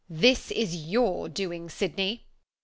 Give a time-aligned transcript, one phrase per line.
[0.25, 2.25] ']This is your doing, Sydney.